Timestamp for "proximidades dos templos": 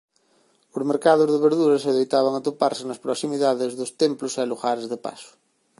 3.05-4.33